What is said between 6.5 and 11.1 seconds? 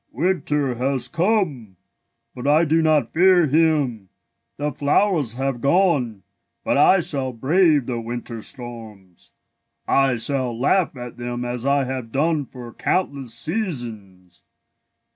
but I shall brave the winter storms. I shall laugh